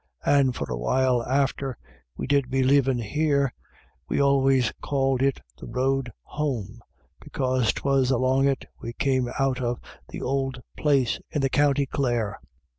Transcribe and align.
And 0.25 0.55
for 0.55 0.63
a 0.67 0.75
while 0.79 1.21
after 1.23 1.77
we 2.17 2.25
did 2.25 2.49
be 2.49 2.63
livin' 2.63 2.97
here, 2.97 3.53
we 4.09 4.19
always 4.19 4.71
called 4.81 5.21
it 5.21 5.39
the 5.59 5.67
road 5.67 6.11
home, 6.23 6.81
because 7.19 7.71
'twas 7.71 8.09
along 8.09 8.47
it 8.47 8.65
we 8.81 8.93
came 8.93 9.29
out 9.37 9.61
of 9.61 9.79
th'ould 10.11 10.59
place 10.75 11.19
in 11.29 11.41
the 11.41 11.49
county 11.51 11.85
Clare. 11.85 12.39